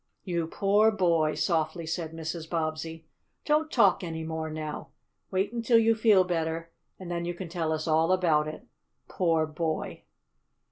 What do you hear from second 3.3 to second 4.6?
"Don't talk any more